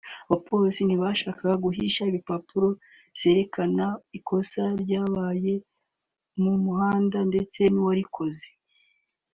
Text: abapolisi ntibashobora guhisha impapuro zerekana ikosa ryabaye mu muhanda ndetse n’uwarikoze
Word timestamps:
abapolisi 0.27 0.81
ntibashobora 0.85 1.53
guhisha 1.63 2.01
impapuro 2.15 2.67
zerekana 3.19 3.85
ikosa 4.17 4.63
ryabaye 4.81 5.53
mu 6.41 6.53
muhanda 6.63 7.17
ndetse 7.29 7.61
n’uwarikoze 7.73 8.47